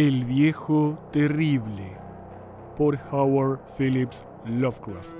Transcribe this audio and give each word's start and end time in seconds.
El 0.00 0.24
viejo 0.24 0.96
terrible 1.12 1.92
por 2.78 2.98
Howard 3.12 3.58
Phillips 3.76 4.26
Lovecraft. 4.46 5.18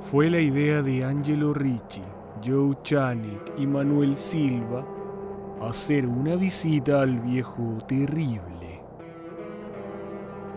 Fue 0.00 0.30
la 0.30 0.38
idea 0.38 0.80
de 0.80 1.02
Angelo 1.04 1.52
Ricci, 1.52 2.04
Joe 2.46 2.76
Chanek 2.84 3.54
y 3.58 3.66
Manuel 3.66 4.14
Silva 4.14 4.86
hacer 5.60 6.06
una 6.06 6.36
visita 6.36 7.02
al 7.02 7.18
viejo 7.18 7.78
terrible. 7.88 8.80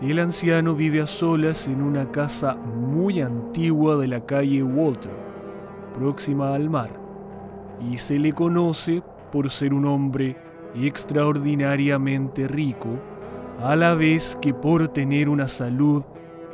El 0.00 0.20
anciano 0.20 0.76
vive 0.76 1.00
a 1.00 1.08
solas 1.08 1.66
en 1.66 1.82
una 1.82 2.08
casa 2.12 2.54
muy 2.54 3.20
antigua 3.20 3.96
de 3.96 4.06
la 4.06 4.24
calle 4.24 4.62
Walter, 4.62 5.16
próxima 5.98 6.54
al 6.54 6.70
mar, 6.70 6.90
y 7.80 7.96
se 7.96 8.20
le 8.20 8.32
conoce 8.32 9.02
por 9.32 9.50
ser 9.50 9.74
un 9.74 9.86
hombre 9.86 10.53
y 10.74 10.86
extraordinariamente 10.86 12.48
rico, 12.48 12.98
a 13.60 13.76
la 13.76 13.94
vez 13.94 14.36
que 14.40 14.52
por 14.52 14.88
tener 14.88 15.28
una 15.28 15.48
salud 15.48 16.02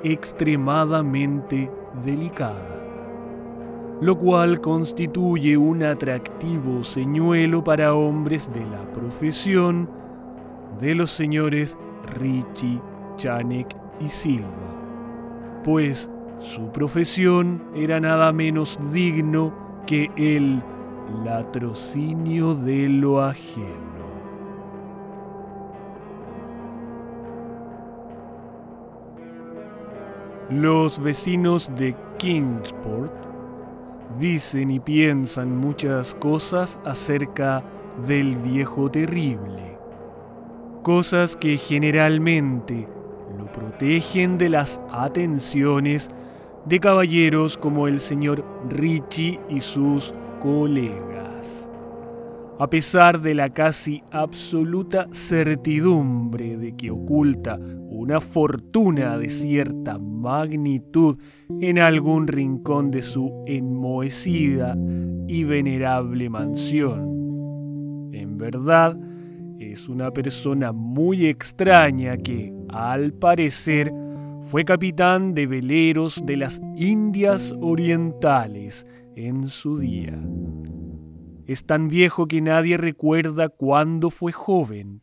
extremadamente 0.05 1.71
delicada, 2.05 2.77
lo 4.01 4.19
cual 4.19 4.61
constituye 4.61 5.57
un 5.57 5.83
atractivo 5.83 6.85
señuelo 6.85 7.65
para 7.65 7.95
hombres 7.95 8.51
de 8.53 8.61
la 8.61 8.83
profesión 8.93 9.89
de 10.81 10.95
los 10.95 11.11
señores 11.11 11.77
Ricci, 12.19 12.81
Chanek 13.17 13.77
y 14.01 14.09
Silva, 14.09 14.47
pues 15.65 16.11
su 16.41 16.71
profesión 16.73 17.63
era 17.75 18.01
nada 18.01 18.33
menos 18.33 18.79
digno 18.93 19.53
que 19.87 20.11
el 20.17 20.63
latrocinio 21.25 22.55
de 22.55 22.89
lo 22.89 23.21
ajeno. 23.21 24.00
Los 30.51 31.01
vecinos 31.01 31.71
de 31.77 31.95
Kingsport 32.19 33.13
dicen 34.19 34.73
y 34.73 34.81
piensan 34.81 35.57
muchas 35.57 36.13
cosas 36.15 36.81
acerca 36.85 37.63
del 38.05 38.35
viejo 38.35 38.91
terrible. 38.91 39.79
Cosas 40.83 41.37
que 41.37 41.57
generalmente 41.57 42.89
lo 43.39 43.47
protegen 43.53 44.39
de 44.39 44.49
las 44.49 44.81
atenciones 44.91 46.09
de 46.65 46.81
caballeros 46.81 47.57
como 47.57 47.87
el 47.87 48.01
señor 48.01 48.45
Ricci 48.69 49.39
y 49.49 49.61
sus 49.61 50.13
colegas. 50.41 51.69
A 52.59 52.69
pesar 52.69 53.21
de 53.21 53.37
la 53.37 53.51
casi 53.51 54.03
absoluta 54.11 55.07
certidumbre 55.13 56.57
de 56.57 56.75
que 56.75 56.91
oculta 56.91 57.57
una 58.11 58.19
fortuna 58.19 59.17
de 59.19 59.29
cierta 59.29 59.97
magnitud 59.97 61.17
en 61.61 61.79
algún 61.79 62.27
rincón 62.27 62.91
de 62.91 63.03
su 63.03 63.45
enmohecida 63.47 64.77
y 65.29 65.45
venerable 65.45 66.29
mansión. 66.29 68.11
En 68.13 68.37
verdad, 68.37 68.99
es 69.61 69.89
una 69.89 70.11
persona 70.11 70.73
muy 70.73 71.27
extraña 71.27 72.17
que, 72.17 72.53
al 72.69 73.13
parecer, 73.13 73.93
fue 74.43 74.65
capitán 74.65 75.33
de 75.33 75.47
veleros 75.47 76.21
de 76.27 76.37
las 76.37 76.61
Indias 76.75 77.55
Orientales 77.61 78.89
en 79.15 79.47
su 79.47 79.79
día. 79.79 80.19
Es 81.47 81.65
tan 81.65 81.87
viejo 81.87 82.27
que 82.27 82.41
nadie 82.41 82.77
recuerda 82.77 83.51
cuándo 83.51 84.11
fue 84.11 84.33
joven, 84.33 85.03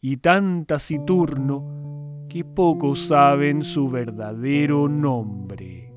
y 0.00 0.18
tan 0.18 0.64
taciturno 0.64 2.26
que 2.28 2.44
pocos 2.44 3.08
saben 3.08 3.62
su 3.62 3.88
verdadero 3.88 4.88
nombre. 4.88 5.92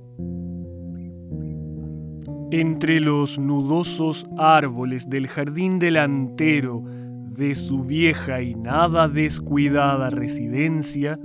Entre 2.52 3.00
los 3.00 3.38
nudosos 3.40 4.28
árboles 4.38 5.10
del 5.10 5.28
jardín 5.28 5.80
delantero 5.80 6.84
de 6.84 7.56
su 7.56 7.84
vieja 7.84 8.42
y 8.42 8.56
nada 8.56 9.08
descuidada 9.08 10.10
residencia, 10.10 11.18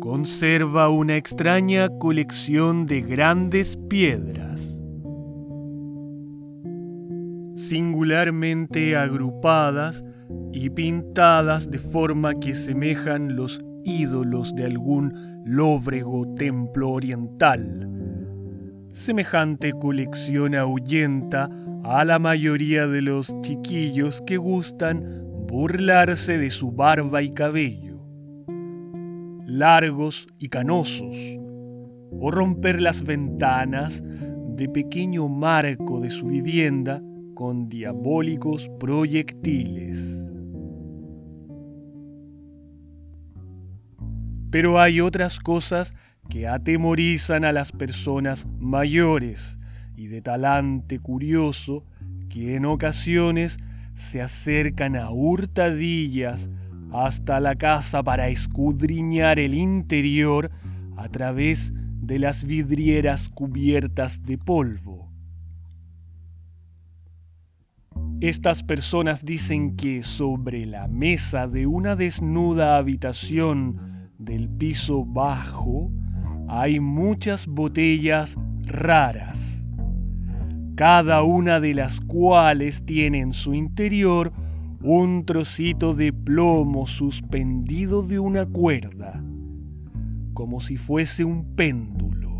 conserva 0.00 0.88
una 0.90 1.16
extraña 1.16 1.88
colección 1.98 2.86
de 2.86 3.00
grandes 3.02 3.76
piedras, 3.88 4.76
singularmente 7.56 8.96
agrupadas 8.96 10.04
y 10.52 10.70
pintadas 10.70 11.70
de 11.70 11.78
forma 11.78 12.38
que 12.38 12.54
semejan 12.54 13.36
los 13.36 13.60
ídolos 13.84 14.54
de 14.54 14.64
algún 14.66 15.42
lóbrego 15.44 16.34
templo 16.34 16.90
oriental. 16.90 17.88
Semejante 18.92 19.72
colección 19.72 20.54
ahuyenta 20.54 21.48
a 21.84 22.04
la 22.04 22.18
mayoría 22.18 22.86
de 22.86 23.02
los 23.02 23.34
chiquillos 23.40 24.22
que 24.22 24.36
gustan 24.36 25.22
burlarse 25.48 26.38
de 26.38 26.50
su 26.50 26.70
barba 26.70 27.22
y 27.22 27.30
cabello, 27.30 28.00
largos 29.46 30.28
y 30.38 30.48
canosos, 30.48 31.16
o 32.20 32.30
romper 32.30 32.80
las 32.80 33.02
ventanas 33.02 34.02
de 34.04 34.68
pequeño 34.68 35.28
marco 35.28 36.00
de 36.00 36.10
su 36.10 36.26
vivienda 36.26 37.02
con 37.42 37.68
diabólicos 37.68 38.70
proyectiles. 38.78 40.24
Pero 44.52 44.80
hay 44.80 45.00
otras 45.00 45.40
cosas 45.40 45.92
que 46.30 46.46
atemorizan 46.46 47.44
a 47.44 47.50
las 47.50 47.72
personas 47.72 48.46
mayores 48.60 49.58
y 49.96 50.06
de 50.06 50.22
talante 50.22 51.00
curioso 51.00 51.84
que 52.28 52.54
en 52.54 52.64
ocasiones 52.64 53.58
se 53.96 54.22
acercan 54.22 54.94
a 54.94 55.10
hurtadillas 55.10 56.48
hasta 56.92 57.40
la 57.40 57.56
casa 57.56 58.04
para 58.04 58.28
escudriñar 58.28 59.40
el 59.40 59.54
interior 59.54 60.52
a 60.96 61.08
través 61.08 61.72
de 61.74 62.20
las 62.20 62.44
vidrieras 62.44 63.28
cubiertas 63.28 64.22
de 64.22 64.38
polvo. 64.38 65.11
Estas 68.22 68.62
personas 68.62 69.24
dicen 69.24 69.74
que 69.74 70.04
sobre 70.04 70.64
la 70.64 70.86
mesa 70.86 71.48
de 71.48 71.66
una 71.66 71.96
desnuda 71.96 72.76
habitación 72.76 74.10
del 74.16 74.48
piso 74.48 75.04
bajo 75.04 75.90
hay 76.46 76.78
muchas 76.78 77.48
botellas 77.48 78.36
raras, 78.64 79.66
cada 80.76 81.24
una 81.24 81.58
de 81.58 81.74
las 81.74 82.00
cuales 82.00 82.86
tiene 82.86 83.18
en 83.18 83.32
su 83.32 83.54
interior 83.54 84.32
un 84.82 85.24
trocito 85.26 85.92
de 85.92 86.12
plomo 86.12 86.86
suspendido 86.86 88.02
de 88.02 88.20
una 88.20 88.46
cuerda, 88.46 89.20
como 90.32 90.60
si 90.60 90.76
fuese 90.76 91.24
un 91.24 91.56
péndulo. 91.56 92.31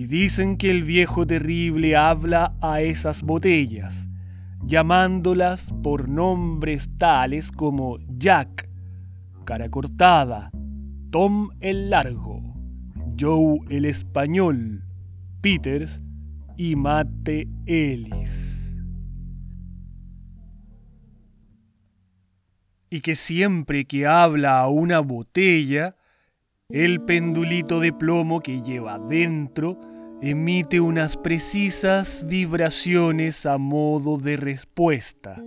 Y 0.00 0.06
dicen 0.06 0.56
que 0.56 0.70
el 0.70 0.82
viejo 0.82 1.26
terrible 1.26 1.94
habla 1.94 2.56
a 2.62 2.80
esas 2.80 3.22
botellas, 3.22 4.08
llamándolas 4.64 5.74
por 5.82 6.08
nombres 6.08 6.88
tales 6.96 7.52
como 7.52 7.98
Jack, 8.08 8.70
cara 9.44 9.68
cortada, 9.68 10.50
Tom 11.10 11.50
el 11.60 11.90
largo, 11.90 12.40
Joe 13.20 13.58
el 13.68 13.84
español, 13.84 14.86
Peters 15.42 16.00
y 16.56 16.76
Mate 16.76 17.46
Ellis. 17.66 18.74
y 22.88 23.02
que 23.02 23.16
siempre 23.16 23.84
que 23.84 24.06
habla 24.06 24.60
a 24.60 24.68
una 24.68 25.00
botella, 25.00 25.94
el 26.70 27.02
pendulito 27.02 27.80
de 27.80 27.92
plomo 27.92 28.40
que 28.40 28.62
lleva 28.62 28.98
dentro 28.98 29.89
emite 30.22 30.80
unas 30.80 31.16
precisas 31.16 32.26
vibraciones 32.26 33.46
a 33.46 33.56
modo 33.56 34.18
de 34.18 34.36
respuesta. 34.36 35.42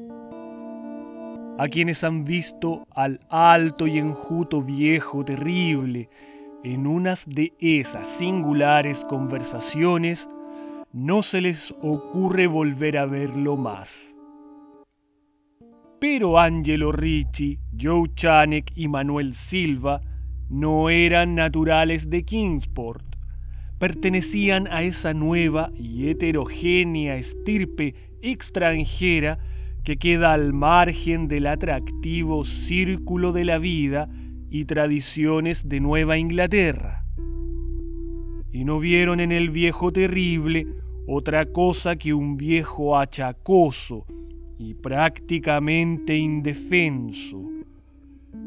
A 1.60 1.68
quienes 1.68 2.04
han 2.04 2.26
visto 2.26 2.88
al 2.96 3.20
alto 3.30 3.86
y 3.86 4.00
enjuto 4.00 4.62
viejo 4.62 5.24
terrible 5.24 6.10
en 6.64 6.88
unas 6.88 7.28
de 7.28 7.54
esas 7.60 8.08
singulares 8.08 9.06
conversaciones, 9.06 10.28
no 10.92 11.22
se 11.22 11.42
les 11.42 11.72
ocurre 11.82 12.48
volver 12.48 12.98
a 12.98 13.06
verlo 13.06 13.58
más. 13.58 14.18
Pero 16.00 16.40
Angelo 16.40 16.92
Ricci, 16.92 17.60
Joe 17.80 18.08
Chanek 18.16 18.72
y 18.76 18.88
Manuel 18.88 19.36
Silva 19.36 20.02
no 20.50 20.90
eran 20.90 21.36
naturales 21.36 22.10
de 22.10 22.26
Kingsport. 22.26 23.13
Pertenecían 23.84 24.70
a 24.72 24.84
esa 24.84 25.14
nueva 25.14 25.74
y 25.78 26.08
heterogénea 26.08 27.18
estirpe 27.18 27.96
extranjera 28.22 29.40
que 29.84 29.98
queda 29.98 30.32
al 30.32 30.54
margen 30.54 31.28
del 31.28 31.48
atractivo 31.48 32.46
círculo 32.46 33.34
de 33.34 33.44
la 33.44 33.58
vida 33.58 34.10
y 34.50 34.64
tradiciones 34.64 35.68
de 35.68 35.82
Nueva 35.82 36.18
Inglaterra. 36.18 37.04
Y 38.54 38.64
no 38.64 38.80
vieron 38.80 39.20
en 39.20 39.34
el 39.34 39.50
viejo 39.50 39.92
terrible 39.92 40.66
otra 41.06 41.46
cosa 41.48 41.98
que 41.98 42.14
un 42.14 42.38
viejo 42.38 42.98
achacoso, 42.98 44.06
y 44.58 44.76
prácticamente 44.76 46.16
indefenso, 46.16 47.50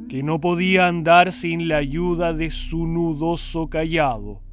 que 0.08 0.22
no 0.22 0.40
podía 0.40 0.88
andar 0.88 1.30
sin 1.30 1.68
la 1.68 1.76
ayuda 1.76 2.32
de 2.32 2.48
su 2.50 2.86
nudoso 2.86 3.68
callado, 3.68 4.45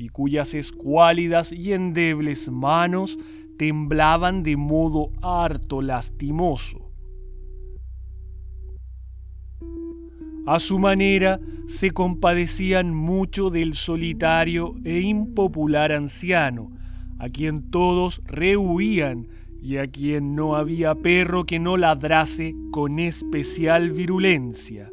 y 0.00 0.08
cuyas 0.08 0.54
escuálidas 0.54 1.52
y 1.52 1.74
endebles 1.74 2.50
manos 2.50 3.18
temblaban 3.58 4.42
de 4.42 4.56
modo 4.56 5.10
harto 5.20 5.82
lastimoso. 5.82 6.90
A 10.46 10.58
su 10.58 10.78
manera 10.78 11.38
se 11.66 11.90
compadecían 11.90 12.94
mucho 12.94 13.50
del 13.50 13.74
solitario 13.74 14.74
e 14.84 15.00
impopular 15.00 15.92
anciano, 15.92 16.72
a 17.18 17.28
quien 17.28 17.70
todos 17.70 18.22
rehuían 18.24 19.28
y 19.60 19.76
a 19.76 19.86
quien 19.86 20.34
no 20.34 20.56
había 20.56 20.94
perro 20.94 21.44
que 21.44 21.58
no 21.58 21.76
ladrase 21.76 22.54
con 22.70 22.98
especial 22.98 23.90
virulencia. 23.90 24.90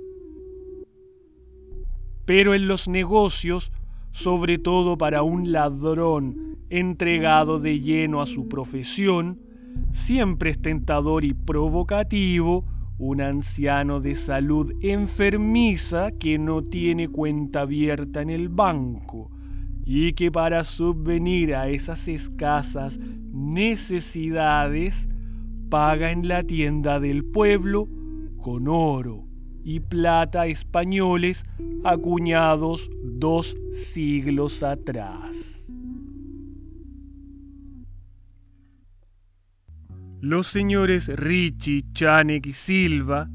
Pero 2.25 2.53
en 2.53 2.67
los 2.67 2.89
negocios, 2.89 3.71
sobre 4.11 4.57
todo 4.57 4.97
para 4.97 5.23
un 5.23 5.51
ladrón 5.51 6.57
entregado 6.69 7.59
de 7.59 7.79
lleno 7.79 8.21
a 8.21 8.25
su 8.25 8.47
profesión, 8.47 9.39
siempre 9.91 10.49
es 10.51 10.61
tentador 10.61 11.23
y 11.23 11.33
provocativo, 11.33 12.65
un 12.99 13.21
anciano 13.21 13.99
de 13.99 14.15
salud 14.15 14.73
enfermiza 14.81 16.11
que 16.11 16.39
no 16.39 16.63
tiene 16.63 17.09
cuenta 17.09 17.61
abierta 17.61 18.21
en 18.21 18.31
el 18.31 18.49
banco 18.49 19.29
y 19.85 20.13
que 20.13 20.31
para 20.31 20.63
subvenir 20.63 21.55
a 21.55 21.69
esas 21.69 22.07
escasas 22.07 22.99
necesidades 23.31 25.07
paga 25.69 26.11
en 26.11 26.27
la 26.27 26.43
tienda 26.43 26.99
del 26.99 27.23
pueblo 27.23 27.87
con 28.37 28.67
oro 28.67 29.27
y 29.63 29.79
plata 29.79 30.47
españoles 30.47 31.45
acuñados 31.83 32.89
dos 33.19 33.55
siglos 33.71 34.63
atrás. 34.63 35.65
Los 40.21 40.47
señores 40.47 41.07
Ricci, 41.07 41.85
Chanek 41.93 42.47
y 42.47 42.53
Silva 42.53 43.29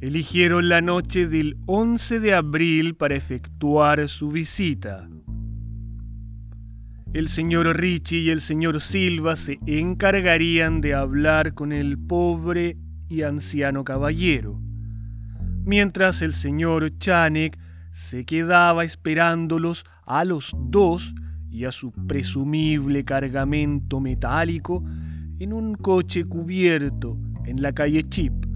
eligieron 0.00 0.68
la 0.68 0.80
noche 0.80 1.26
del 1.26 1.56
11 1.66 2.20
de 2.20 2.34
abril 2.34 2.94
para 2.94 3.16
efectuar 3.16 4.08
su 4.08 4.30
visita. 4.30 5.08
El 7.12 7.28
señor 7.28 7.78
Ricci 7.78 8.18
y 8.18 8.30
el 8.30 8.40
señor 8.40 8.80
Silva 8.80 9.34
se 9.36 9.58
encargarían 9.66 10.80
de 10.80 10.94
hablar 10.94 11.54
con 11.54 11.72
el 11.72 11.98
pobre 11.98 12.76
y 13.08 13.22
anciano 13.22 13.82
caballero, 13.82 14.60
mientras 15.64 16.22
el 16.22 16.32
señor 16.32 16.96
Chanek 16.98 17.58
se 17.90 18.24
quedaba 18.24 18.84
esperándolos 18.84 19.84
a 20.06 20.24
los 20.24 20.54
dos 20.56 21.14
y 21.50 21.64
a 21.64 21.72
su 21.72 21.92
presumible 21.92 23.04
cargamento 23.04 24.00
metálico 24.00 24.84
en 25.38 25.52
un 25.52 25.74
coche 25.74 26.24
cubierto 26.24 27.18
en 27.44 27.62
la 27.62 27.72
calle 27.72 28.04
Chip, 28.04 28.46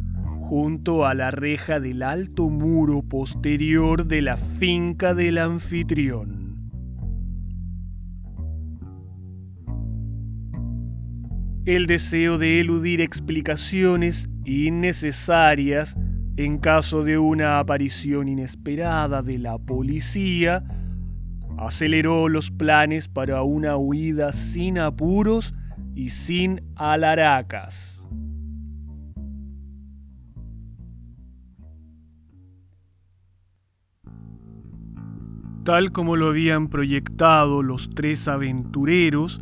junto 0.41 1.07
a 1.07 1.15
la 1.15 1.31
reja 1.31 1.81
del 1.81 2.03
alto 2.03 2.49
muro 2.51 3.03
posterior 3.03 4.07
de 4.07 4.23
la 4.23 4.37
finca 4.37 5.15
del 5.15 5.39
anfitrión. 5.39 6.45
el 11.67 11.87
deseo 11.87 12.37
de 12.37 12.61
eludir 12.61 13.01
explicaciones 13.01 14.29
innecesarias 14.45 15.97
en 16.37 16.59
caso 16.59 17.05
de 17.05 17.19
una 17.19 17.59
aparición 17.59 18.29
inesperada 18.29 19.23
de 19.23 19.39
la 19.39 19.59
policía, 19.59 20.65
aceleró 21.57 22.29
los 22.29 22.51
planes 22.51 23.09
para 23.09 23.43
una 23.43 23.77
huida 23.77 24.33
sin 24.33 24.79
apuros 24.79 25.55
y 25.95 26.09
sin 26.11 26.63
alaracas. 26.75 27.95
Tal 35.65 35.93
como 35.93 36.17
lo 36.17 36.27
habían 36.27 36.69
proyectado 36.69 37.63
los 37.63 37.89
tres 37.89 38.29
aventureros, 38.29 39.41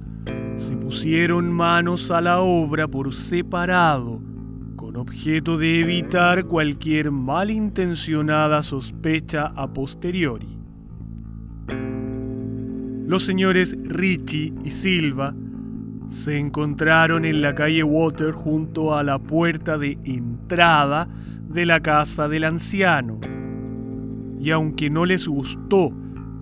se 0.57 0.77
pusieron 0.77 1.51
manos 1.53 2.13
a 2.13 2.21
la 2.21 2.41
obra 2.41 2.87
por 2.87 3.13
separado, 3.13 4.21
objeto 4.97 5.57
de 5.57 5.81
evitar 5.81 6.45
cualquier 6.45 7.11
malintencionada 7.11 8.63
sospecha 8.63 9.47
a 9.57 9.73
posteriori. 9.73 10.59
Los 13.07 13.25
señores 13.25 13.77
Ricci 13.85 14.55
y 14.65 14.71
Silva 14.71 15.35
se 16.09 16.39
encontraron 16.39 17.25
en 17.25 17.41
la 17.41 17.55
calle 17.55 17.83
Water 17.83 18.33
junto 18.33 18.95
a 18.95 19.03
la 19.03 19.19
puerta 19.19 19.79
de 19.79 19.99
entrada 20.05 21.09
de 21.49 21.67
la 21.67 21.81
casa 21.81 22.29
del 22.29 22.45
anciano. 22.45 23.19
Y 24.39 24.51
aunque 24.51 24.91
no 24.91 25.05
les 25.05 25.27
gustó 25.27 25.93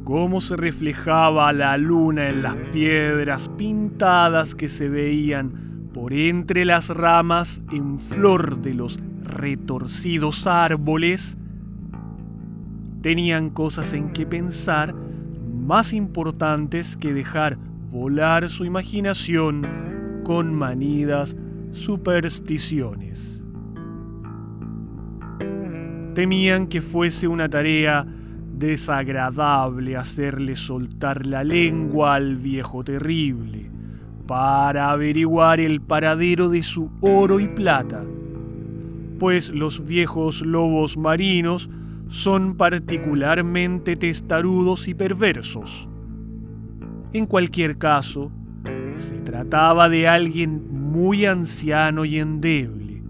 cómo 0.05 0.41
se 0.41 0.57
reflejaba 0.57 1.53
la 1.53 1.77
luna 1.77 2.29
en 2.29 2.43
las 2.43 2.55
piedras 2.73 3.49
pintadas 3.57 4.55
que 4.55 4.69
se 4.69 4.89
veían 4.89 5.70
por 5.93 6.13
entre 6.13 6.65
las 6.65 6.89
ramas 6.89 7.63
en 7.73 7.99
flor 7.99 8.61
de 8.61 8.75
los 8.75 8.99
retorcidos 9.23 10.47
árboles, 10.47 11.37
tenían 13.03 13.51
cosas 13.51 13.93
en 13.93 14.13
que 14.13 14.27
pensar 14.27 14.95
más 14.95 15.93
importantes 15.93 16.97
que 16.97 17.15
dejar 17.15 17.59
volar 17.91 18.51
su 18.51 18.65
imaginación 18.65 19.67
con 20.25 20.55
manidas 20.55 21.37
supersticiones. 21.73 23.43
Temían 26.15 26.67
que 26.67 26.83
fuese 26.83 27.29
una 27.29 27.49
tarea 27.49 28.07
desagradable 28.53 29.97
hacerle 29.97 30.57
soltar 30.57 31.27
la 31.27 31.45
lengua 31.45 32.15
al 32.15 32.37
viejo 32.37 32.85
terrible, 32.85 33.71
para 34.31 34.93
averiguar 34.93 35.59
el 35.59 35.81
paradero 35.81 36.49
de 36.51 36.63
su 36.63 36.89
oro 37.01 37.41
y 37.41 37.49
plata, 37.49 38.05
pues 39.19 39.49
los 39.49 39.85
viejos 39.85 40.47
lobos 40.47 40.97
marinos 40.97 41.69
son 42.07 42.55
particularmente 42.55 43.97
testarudos 43.97 44.87
y 44.87 44.95
perversos. 44.95 45.89
En 47.13 47.27
cualquier 47.27 47.77
caso, 47.77 48.31
se 48.95 49.17
trataba 49.19 49.89
de 49.89 50.07
alguien 50.07 50.63
muy 50.93 51.27
anciano 51.27 52.05
y 52.05 52.21
endeble, 52.21 53.03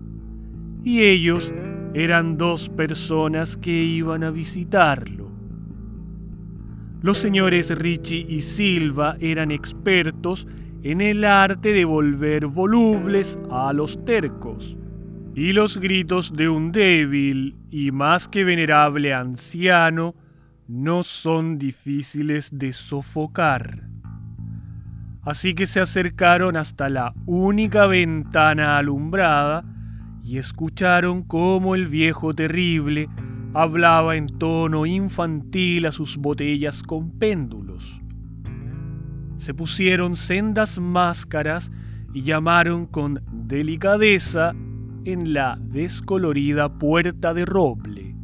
y 0.82 1.02
ellos 1.02 1.52
eran 1.92 2.38
dos 2.38 2.70
personas 2.70 3.58
que 3.58 3.82
iban 3.84 4.24
a 4.24 4.30
visitarlo. 4.30 5.28
Los 7.02 7.18
señores 7.18 7.76
Ricci 7.78 8.24
y 8.26 8.40
Silva 8.40 9.18
eran 9.20 9.50
expertos 9.50 10.48
en 10.82 11.00
el 11.00 11.24
arte 11.24 11.72
de 11.72 11.84
volver 11.84 12.46
volubles 12.46 13.38
a 13.50 13.72
los 13.72 14.04
tercos, 14.04 14.76
y 15.34 15.52
los 15.52 15.78
gritos 15.78 16.32
de 16.32 16.48
un 16.48 16.72
débil 16.72 17.56
y 17.70 17.92
más 17.92 18.28
que 18.28 18.44
venerable 18.44 19.14
anciano 19.14 20.14
no 20.66 21.02
son 21.02 21.58
difíciles 21.58 22.50
de 22.52 22.72
sofocar. 22.72 23.88
Así 25.22 25.54
que 25.54 25.66
se 25.66 25.80
acercaron 25.80 26.56
hasta 26.56 26.88
la 26.88 27.14
única 27.26 27.86
ventana 27.86 28.78
alumbrada 28.78 29.64
y 30.24 30.38
escucharon 30.38 31.22
cómo 31.22 31.74
el 31.74 31.88
viejo 31.88 32.34
terrible 32.34 33.08
hablaba 33.52 34.16
en 34.16 34.26
tono 34.26 34.86
infantil 34.86 35.86
a 35.86 35.92
sus 35.92 36.16
botellas 36.16 36.82
con 36.82 37.18
péndulos. 37.18 37.69
Se 39.40 39.54
pusieron 39.54 40.16
sendas 40.16 40.78
máscaras 40.78 41.72
y 42.12 42.24
llamaron 42.24 42.84
con 42.84 43.22
delicadeza 43.32 44.52
en 45.06 45.32
la 45.32 45.58
descolorida 45.58 46.78
puerta 46.78 47.32
de 47.32 47.46
roble. 47.46 48.14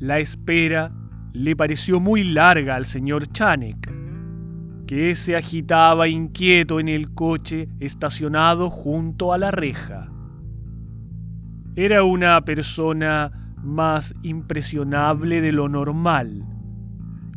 La 0.00 0.18
espera 0.18 0.92
le 1.32 1.54
pareció 1.54 2.00
muy 2.00 2.24
larga 2.24 2.74
al 2.74 2.86
señor 2.86 3.28
Chanek, 3.28 3.94
que 4.88 5.14
se 5.14 5.36
agitaba 5.36 6.08
inquieto 6.08 6.80
en 6.80 6.88
el 6.88 7.14
coche 7.14 7.68
estacionado 7.78 8.68
junto 8.68 9.32
a 9.32 9.38
la 9.38 9.52
reja. 9.52 10.10
Era 11.76 12.02
una 12.02 12.40
persona 12.40 13.54
más 13.62 14.12
impresionable 14.24 15.40
de 15.40 15.52
lo 15.52 15.68
normal, 15.68 16.51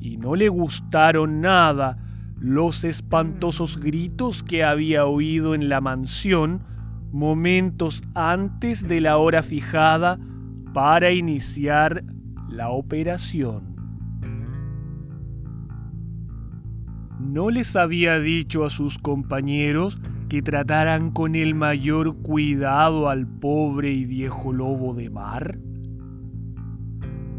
y 0.05 0.17
no 0.17 0.35
le 0.35 0.49
gustaron 0.49 1.41
nada 1.41 1.97
los 2.39 2.83
espantosos 2.83 3.79
gritos 3.79 4.43
que 4.43 4.63
había 4.63 5.07
oído 5.07 5.55
en 5.55 5.67
la 5.67 5.81
mansión 5.81 6.61
momentos 7.11 8.03
antes 8.13 8.87
de 8.87 9.01
la 9.01 9.17
hora 9.17 9.41
fijada 9.41 10.19
para 10.73 11.11
iniciar 11.11 12.03
la 12.47 12.69
operación. 12.69 13.75
¿No 17.19 17.49
les 17.49 17.75
había 17.75 18.19
dicho 18.19 18.63
a 18.63 18.69
sus 18.69 18.99
compañeros 18.99 19.99
que 20.29 20.43
trataran 20.43 21.09
con 21.09 21.33
el 21.33 21.55
mayor 21.55 22.17
cuidado 22.17 23.09
al 23.09 23.25
pobre 23.25 23.91
y 23.91 24.05
viejo 24.05 24.53
lobo 24.53 24.93
de 24.93 25.09
mar? 25.09 25.57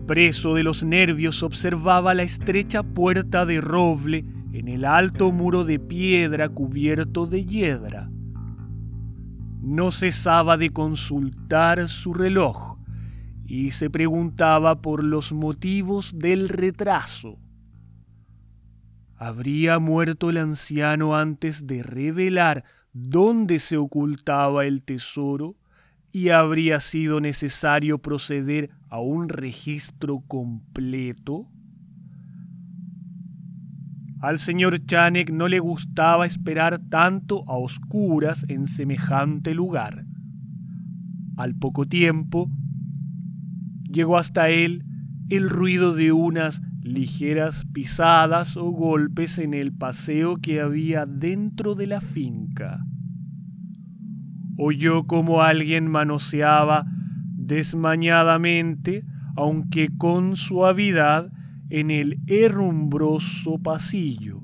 Preso 0.06 0.54
de 0.54 0.62
los 0.62 0.84
nervios 0.84 1.42
observaba 1.42 2.14
la 2.14 2.22
estrecha 2.22 2.84
puerta 2.84 3.44
de 3.44 3.60
roble 3.60 4.25
en 4.52 4.68
el 4.68 4.84
alto 4.84 5.32
muro 5.32 5.64
de 5.64 5.80
piedra 5.80 6.48
cubierto 6.48 7.26
de 7.26 7.44
hiedra. 7.44 8.08
No 9.60 9.90
cesaba 9.90 10.56
de 10.56 10.70
consultar 10.70 11.88
su 11.88 12.14
reloj 12.14 12.78
y 13.48 13.72
se 13.72 13.90
preguntaba 13.90 14.80
por 14.80 15.02
los 15.02 15.32
motivos 15.32 16.16
del 16.16 16.48
retraso. 16.50 17.40
¿Habría 19.16 19.80
muerto 19.80 20.30
el 20.30 20.36
anciano 20.36 21.16
antes 21.16 21.66
de 21.66 21.82
revelar 21.82 22.62
dónde 22.92 23.58
se 23.58 23.76
ocultaba 23.76 24.66
el 24.66 24.82
tesoro? 24.82 25.56
¿Y 26.16 26.30
habría 26.30 26.80
sido 26.80 27.20
necesario 27.20 27.99
proceder 27.99 28.70
a 28.88 29.00
un 29.00 29.28
registro 29.28 30.20
completo? 30.26 31.46
Al 34.23 34.38
señor 34.38 34.82
Chanek 34.87 35.30
no 35.30 35.46
le 35.46 35.58
gustaba 35.58 36.25
esperar 36.25 36.80
tanto 36.88 37.44
a 37.46 37.58
oscuras 37.58 38.46
en 38.49 38.66
semejante 38.66 39.54
lugar. 39.54 40.06
Al 41.37 41.54
poco 41.54 41.85
tiempo, 41.85 42.50
llegó 43.82 44.16
hasta 44.16 44.49
él 44.49 44.87
el 45.28 45.50
ruido 45.50 45.94
de 45.94 46.12
unas 46.12 46.62
ligeras 46.80 47.66
pisadas 47.75 48.56
o 48.56 48.70
golpes 48.70 49.38
en 49.38 49.52
el 49.52 49.70
paseo 49.75 50.38
que 50.38 50.62
había 50.62 51.04
dentro 51.04 51.75
de 51.75 51.88
la 51.88 52.00
finca. 52.00 52.87
Oyó 54.56 55.06
como 55.06 55.42
alguien 55.42 55.88
manoseaba 55.90 56.86
desmañadamente, 57.36 59.04
aunque 59.36 59.88
con 59.96 60.36
suavidad, 60.36 61.30
en 61.68 61.90
el 61.90 62.18
herrumbroso 62.26 63.58
pasillo, 63.58 64.40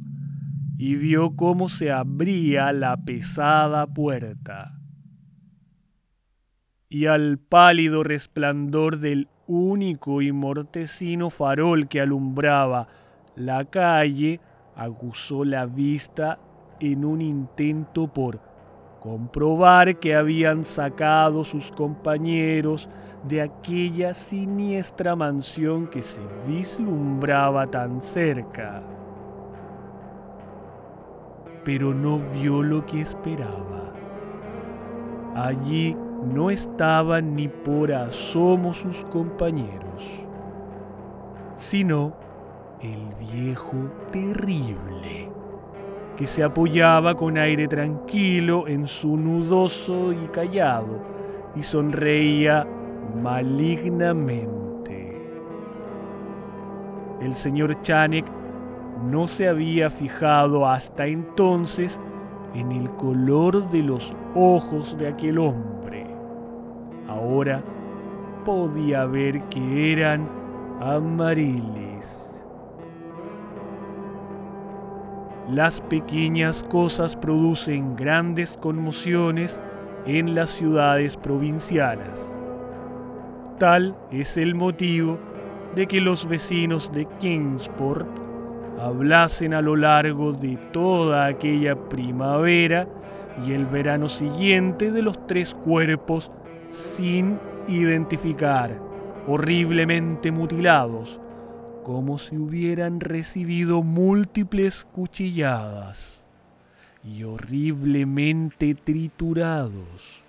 y 0.76 0.96
vio 0.96 1.36
cómo 1.36 1.68
se 1.68 1.92
abría 1.92 2.72
la 2.72 3.04
pesada 3.04 3.86
puerta. 3.86 4.78
Y 6.88 7.06
al 7.06 7.38
pálido 7.38 8.02
resplandor 8.02 8.98
del 8.98 9.28
único 9.46 10.20
y 10.20 10.32
mortecino 10.32 11.30
farol 11.30 11.88
que 11.88 12.00
alumbraba 12.00 12.88
la 13.36 13.64
calle, 13.64 14.40
aguzó 14.76 15.44
la 15.44 15.66
vista 15.66 16.38
en 16.80 17.04
un 17.04 17.22
intento 17.22 18.12
por 18.12 18.51
comprobar 19.02 19.96
que 19.96 20.14
habían 20.14 20.64
sacado 20.64 21.42
sus 21.42 21.72
compañeros 21.72 22.88
de 23.24 23.42
aquella 23.42 24.14
siniestra 24.14 25.16
mansión 25.16 25.88
que 25.88 26.02
se 26.02 26.20
vislumbraba 26.46 27.66
tan 27.66 28.00
cerca. 28.00 28.80
Pero 31.64 31.92
no 31.92 32.18
vio 32.18 32.62
lo 32.62 32.86
que 32.86 33.00
esperaba. 33.00 33.92
Allí 35.34 35.96
no 36.24 36.50
estaban 36.50 37.34
ni 37.34 37.48
por 37.48 37.92
asomo 37.92 38.72
sus 38.72 39.04
compañeros, 39.06 40.24
sino 41.56 42.12
el 42.80 43.14
viejo 43.18 43.78
terrible, 44.12 45.28
que 46.22 46.28
se 46.28 46.44
apoyaba 46.44 47.16
con 47.16 47.36
aire 47.36 47.66
tranquilo 47.66 48.68
en 48.68 48.86
su 48.86 49.16
nudoso 49.16 50.12
y 50.12 50.28
callado 50.28 51.00
y 51.56 51.64
sonreía 51.64 52.64
malignamente. 53.20 55.20
El 57.20 57.34
señor 57.34 57.82
Chanek 57.82 58.24
no 59.10 59.26
se 59.26 59.48
había 59.48 59.90
fijado 59.90 60.68
hasta 60.68 61.08
entonces 61.08 61.98
en 62.54 62.70
el 62.70 62.88
color 62.92 63.68
de 63.68 63.82
los 63.82 64.14
ojos 64.36 64.96
de 64.96 65.08
aquel 65.08 65.38
hombre 65.38 66.06
Ahora 67.08 67.64
podía 68.44 69.06
ver 69.06 69.42
que 69.48 69.90
eran 69.90 70.28
amariles. 70.80 72.31
Las 75.52 75.82
pequeñas 75.82 76.62
cosas 76.62 77.14
producen 77.14 77.94
grandes 77.94 78.56
conmociones 78.56 79.60
en 80.06 80.34
las 80.34 80.48
ciudades 80.48 81.18
provincianas. 81.18 82.40
Tal 83.58 83.94
es 84.10 84.38
el 84.38 84.54
motivo 84.54 85.18
de 85.74 85.86
que 85.86 86.00
los 86.00 86.26
vecinos 86.26 86.90
de 86.90 87.04
Kingsport 87.20 88.08
hablasen 88.80 89.52
a 89.52 89.60
lo 89.60 89.76
largo 89.76 90.32
de 90.32 90.56
toda 90.72 91.26
aquella 91.26 91.76
primavera 91.76 92.88
y 93.46 93.52
el 93.52 93.66
verano 93.66 94.08
siguiente 94.08 94.90
de 94.90 95.02
los 95.02 95.26
tres 95.26 95.54
cuerpos 95.54 96.32
sin 96.70 97.38
identificar, 97.68 98.80
horriblemente 99.26 100.32
mutilados, 100.32 101.20
como 101.82 102.18
si 102.18 102.36
hubieran 102.36 103.00
recibido 103.00 103.82
múltiples 103.82 104.86
cuchilladas, 104.92 106.24
y 107.04 107.24
horriblemente 107.24 108.74
triturados, 108.74 110.22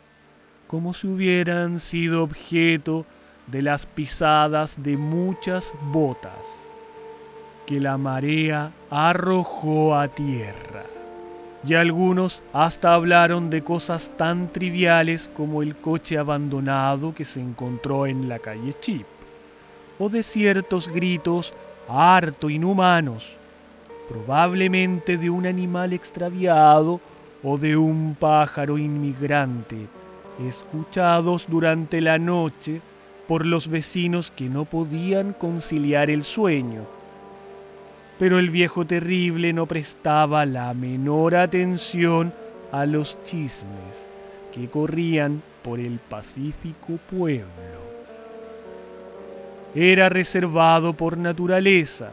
como 0.67 0.93
si 0.93 1.07
hubieran 1.07 1.79
sido 1.79 2.23
objeto 2.23 3.05
de 3.47 3.61
las 3.61 3.85
pisadas 3.85 4.81
de 4.81 4.97
muchas 4.97 5.73
botas. 5.91 6.63
que 7.65 7.79
la 7.79 7.97
marea 7.97 8.71
arrojó 8.89 9.95
a 9.95 10.07
tierra. 10.09 10.83
Y 11.65 11.75
algunos 11.75 12.43
hasta 12.51 12.93
hablaron 12.93 13.49
de 13.49 13.61
cosas 13.61 14.11
tan 14.17 14.51
triviales 14.51 15.29
como 15.33 15.63
el 15.63 15.77
coche 15.77 16.17
abandonado 16.17 17.15
que 17.15 17.23
se 17.23 17.39
encontró 17.39 18.05
en 18.05 18.27
la 18.27 18.39
calle 18.39 18.75
Chip, 18.81 19.05
o 19.99 20.09
de 20.09 20.23
ciertos 20.23 20.87
gritos 20.87 21.53
harto 21.87 22.49
inhumanos, 22.49 23.35
probablemente 24.09 25.17
de 25.17 25.29
un 25.29 25.45
animal 25.45 25.93
extraviado 25.93 26.99
o 27.43 27.57
de 27.57 27.77
un 27.77 28.15
pájaro 28.19 28.77
inmigrante, 28.77 29.87
escuchados 30.47 31.45
durante 31.47 32.01
la 32.01 32.17
noche 32.17 32.81
por 33.27 33.45
los 33.45 33.67
vecinos 33.67 34.31
que 34.31 34.49
no 34.49 34.65
podían 34.65 35.33
conciliar 35.33 36.09
el 36.09 36.23
sueño 36.23 36.85
pero 38.19 38.39
el 38.39 38.49
viejo 38.49 38.85
terrible 38.85 39.53
no 39.53 39.65
prestaba 39.65 40.45
la 40.45 40.73
menor 40.73 41.35
atención 41.35 42.33
a 42.71 42.85
los 42.85 43.21
chismes 43.23 44.07
que 44.53 44.69
corrían 44.69 45.41
por 45.61 45.79
el 45.79 45.99
pacífico 45.99 46.99
pueblo. 47.09 47.82
Era 49.75 50.09
reservado 50.09 50.93
por 50.93 51.17
naturaleza, 51.17 52.11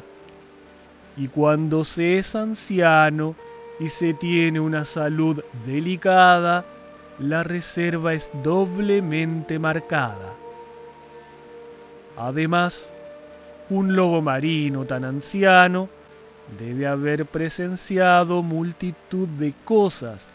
y 1.17 1.29
cuando 1.29 1.85
se 1.85 2.19
es 2.19 2.35
anciano 2.35 3.35
y 3.79 3.88
se 3.88 4.14
tiene 4.14 4.61
una 4.61 4.85
salud 4.85 5.43
delicada, 5.67 6.64
la 7.19 7.43
reserva 7.43 8.14
es 8.14 8.31
doblemente 8.43 9.59
marcada. 9.59 10.35
Además, 12.17 12.90
un 13.69 13.95
lobo 13.95 14.23
marino 14.23 14.85
tan 14.85 15.05
anciano 15.05 15.88
debe 16.59 16.87
haber 16.87 17.26
presenciado 17.26 18.43
multitud 18.43 19.29
de 19.29 19.55
cosas 19.64 20.29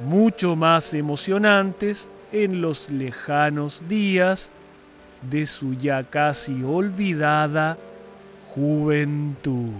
mucho 0.00 0.56
más 0.56 0.92
emocionantes 0.94 2.10
en 2.32 2.60
los 2.60 2.90
lejanos 2.90 3.82
días 3.88 4.50
de 5.30 5.46
su 5.46 5.74
ya 5.74 6.02
casi 6.04 6.62
olvidada 6.62 7.76
juventud. 8.54 9.72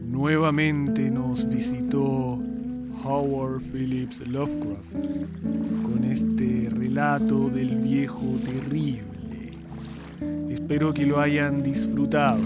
Nuevamente 0.00 1.10
nos 1.10 1.46
visitó 1.48 2.38
Howard 3.04 3.60
Phillips 3.60 4.20
Lovecraft 4.26 4.92
con 5.82 6.04
este 6.04 6.68
relato 6.70 7.50
del 7.50 7.76
viejo 7.76 8.38
terrible. 8.44 9.13
Espero 10.50 10.92
que 10.92 11.06
lo 11.06 11.20
hayan 11.20 11.62
disfrutado. 11.62 12.42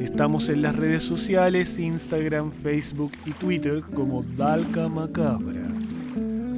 Estamos 0.01 0.49
en 0.49 0.63
las 0.63 0.75
redes 0.75 1.03
sociales, 1.03 1.77
Instagram, 1.77 2.51
Facebook 2.51 3.11
y 3.23 3.33
Twitter 3.33 3.83
como 3.93 4.25
Dalca 4.35 4.89
Macabra. 4.89 5.61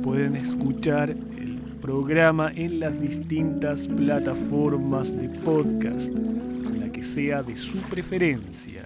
Pueden 0.02 0.38
escuchar 0.38 1.10
el 1.10 1.60
programa 1.82 2.48
en 2.56 2.80
las 2.80 2.98
distintas 3.02 3.82
plataformas 3.82 5.12
de 5.12 5.28
podcast, 5.28 6.13
que 6.94 7.04
sea 7.04 7.44
de 7.44 7.58
su 7.58 7.80
preferencia. 7.80 8.86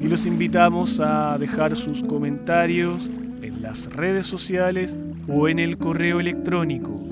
Y 0.00 0.06
los 0.06 0.26
invitamos 0.26 1.00
a 1.00 1.36
dejar 1.38 1.74
sus 1.74 2.04
comentarios 2.04 3.04
en 3.42 3.62
las 3.62 3.92
redes 3.92 4.26
sociales 4.26 4.96
o 5.26 5.48
en 5.48 5.58
el 5.58 5.76
correo 5.78 6.20
electrónico 6.20 7.02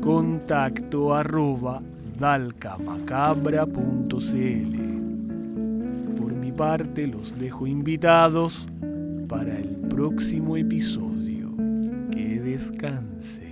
contacto 0.00 1.14
arroba 1.14 1.82
dalcamacabra.cl 2.18 4.90
parte 6.60 7.06
los 7.06 7.38
dejo 7.38 7.66
invitados 7.66 8.66
para 9.28 9.58
el 9.58 9.76
próximo 9.88 10.58
episodio. 10.58 11.48
Que 12.12 12.38
descanse. 12.38 13.49